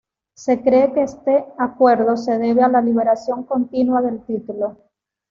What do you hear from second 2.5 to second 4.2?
a la liberación continua del